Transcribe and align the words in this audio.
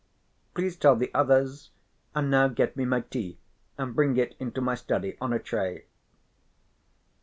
Please 0.55 0.75
tell 0.75 0.95
the 0.95 1.13
others, 1.13 1.69
and 2.15 2.31
now 2.31 2.47
get 2.47 2.75
me 2.75 2.85
my 2.85 3.01
tea 3.01 3.37
and 3.77 3.93
bring 3.95 4.17
it 4.17 4.33
into 4.39 4.59
my 4.59 4.73
study 4.73 5.15
on 5.21 5.31
a 5.31 5.37
tray." 5.37 5.85